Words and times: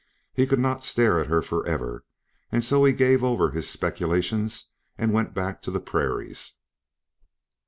He 0.33 0.47
could 0.47 0.57
not 0.57 0.83
stare 0.83 1.19
at 1.19 1.27
her 1.27 1.43
forever, 1.43 2.03
and 2.51 2.63
so 2.65 2.83
he 2.85 2.91
gave 2.91 3.23
over 3.23 3.51
his 3.51 3.69
speculations 3.69 4.71
and 4.97 5.13
went 5.13 5.35
back 5.35 5.61
to 5.61 5.69
the 5.69 5.79
prairies. 5.79 6.53